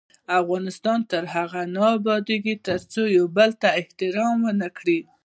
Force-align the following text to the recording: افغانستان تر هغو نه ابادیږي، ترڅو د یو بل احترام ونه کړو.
افغانستان 0.41 0.99
تر 1.11 1.23
هغو 1.33 1.61
نه 1.75 1.83
ابادیږي، 1.97 2.55
ترڅو 2.67 3.01
د 3.09 3.13
یو 3.17 3.25
بل 3.37 3.49
احترام 3.79 4.37
ونه 4.43 4.67
کړو. 4.77 4.99